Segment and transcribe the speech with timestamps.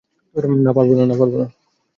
[0.65, 1.45] না, পারব না।